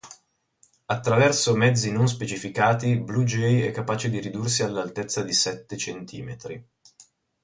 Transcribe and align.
Attraverso 0.87 1.55
mezzi 1.55 1.91
non 1.91 2.07
specificati, 2.07 2.95
Blue 2.97 3.23
Jay 3.23 3.59
è 3.61 3.69
capace 3.71 4.09
di 4.09 4.19
ridursi 4.19 4.63
all'altezza 4.63 5.21
di 5.21 5.31
sette 5.31 5.77
centimetri. 5.77 6.67